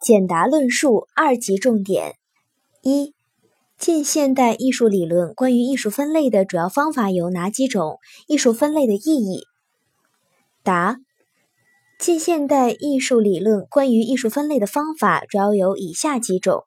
[0.00, 2.14] 简答论述二级重点：
[2.82, 3.14] 一、
[3.76, 7.98] 近现代艺术理论关于艺术分类的主要方法有哪几种？
[8.28, 9.42] 艺术分类的意义。
[10.62, 10.98] 答：
[11.98, 16.64] 近现代艺术理论关于艺术分类的方法主要有以下几种：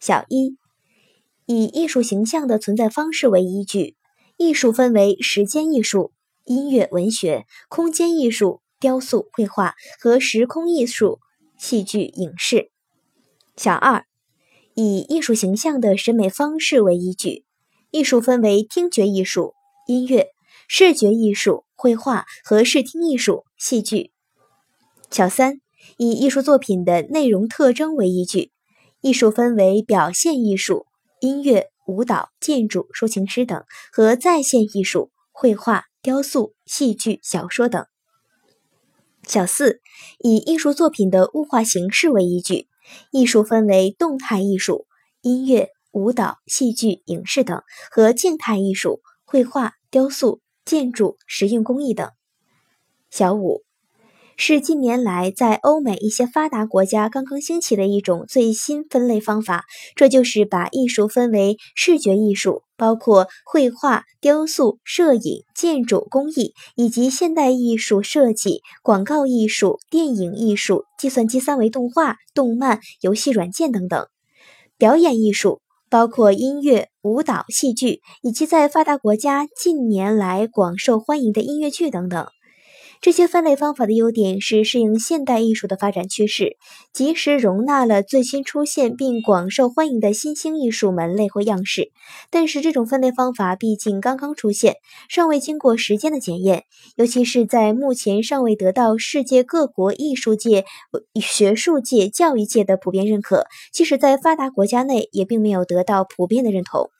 [0.00, 0.56] 小一、
[1.46, 3.96] 以艺术形象的存在方式为依据，
[4.36, 6.10] 艺术分为时间艺术、
[6.44, 8.60] 音乐、文学、空间艺术。
[8.80, 11.18] 雕塑、绘画和时空艺术、
[11.58, 12.70] 戏剧、影视。
[13.56, 14.04] 小二，
[14.74, 17.44] 以艺术形象的审美方式为依据，
[17.90, 19.54] 艺术分为听觉艺术、
[19.86, 20.28] 音乐、
[20.68, 24.12] 视觉艺术、绘画和视听艺术、戏剧。
[25.10, 25.60] 小三，
[25.96, 28.52] 以艺术作品的内容特征为依据，
[29.00, 30.86] 艺术分为表现艺术、
[31.20, 37.86] 音乐、舞蹈、建筑、抒情诗等和再现艺术、绘画、雕塑、戏剧、小说等。
[39.28, 39.82] 小四，
[40.20, 42.66] 以艺术作品的物化形式为依据，
[43.12, 44.86] 艺术分为动态艺术、
[45.20, 52.10] 音乐、舞蹈、戏剧、影视等和静态艺术、绘画、雕塑、建筑、实用工艺等。
[53.10, 53.67] 小五。
[54.40, 59.64] 是近年来在欧美一些发达国家刚刚兴起的一种最新分类方法，
[59.96, 74.04] 这就是把艺术分为视觉艺术，包括绘画、雕塑、摄影、建筑工艺，以及现代艺术设计、广告艺术、电影艺术、计算机三维动画、动漫、游戏软件等等；
[74.78, 82.28] 表演艺术包括音乐、舞蹈、戏剧，以及在发达国家近年来广受欢迎的音乐剧等等。
[83.00, 86.56] 这些分类方法的优点是适应现代艺术的发展趋势，
[86.92, 91.92] 及时容纳了最新出现并广受欢迎的新兴艺术门类或样式。
[92.30, 94.76] 但是，这种分类方法毕竟刚刚出现，
[95.08, 96.64] 尚未经过时间的检验，
[96.96, 100.64] 尤其是在目前尚未得到世界各国艺术界、
[101.20, 106.90] 学术界、教育界的普遍认可，即使在发达国家内，也并没有得到普遍的认同。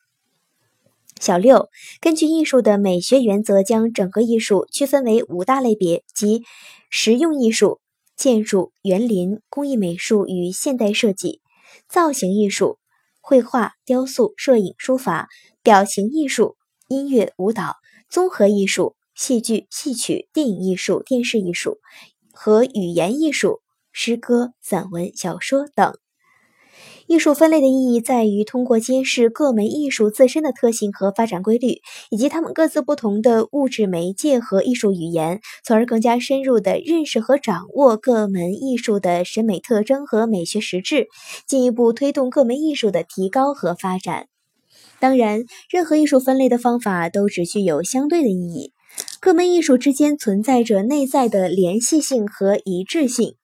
[1.21, 1.69] 小六，
[2.01, 6.43] 根据艺术的美学原则，将整个艺术区分为五大类别，即
[6.91, 7.81] 实用艺术、
[8.17, 11.41] 建筑、园林、工艺美术与现代设计、
[11.89, 12.79] 造型艺术、
[13.21, 15.29] 绘画、雕塑、摄影、书法、
[15.63, 16.57] 表情艺术、
[16.89, 17.77] 音乐、舞蹈、
[18.09, 21.79] 综合艺术、戏剧、戏曲、电影艺术、电视艺术
[22.33, 23.61] 和语言艺术、
[23.93, 25.99] 诗歌、散文、小说等。
[27.09, 31.81] 艺术分类的意义在于通过揭示各门艺术自身的特性和发展规律，
[32.11, 41.07] 以及它们各自不同的物质媒介和艺术语言，从而更加深入地认识和掌握各门艺术的审美特征和美学实质，
[41.47, 44.27] 进一步推动各门艺术的提高和发展。
[45.01, 48.75] 当然，任何艺术分类的方法都只具有相对的意义，
[49.19, 53.35] 各门艺术之间存在着内在的联系性和一致性，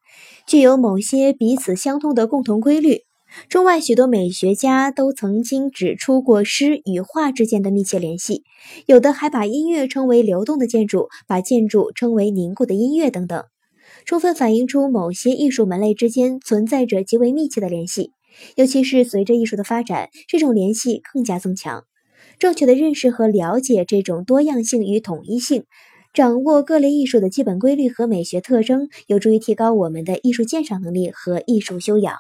[0.47, 3.05] 具有某些彼此相通的共同规律。
[3.49, 8.45] 中外许多美学家都曾经指出过诗与画之间的密切联系，
[8.87, 13.45] 有的还把音乐称为流动的建筑，把建筑称为凝固的音乐等等，
[14.05, 18.13] 充分反映出某些艺术门类之间存在着极为密切的联系。
[18.57, 21.85] 尤其是随着艺术的发展，这种联系更加增强。
[22.39, 25.65] 正确的认识和了解这种多样性与统一性，
[26.13, 32.17] 掌握各类艺术的基本规律和美学特征，有助于提高我们的艺术鉴赏能力和艺术修养。